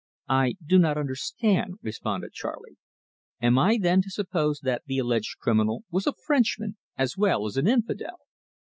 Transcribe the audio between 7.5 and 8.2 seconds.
an infidel?"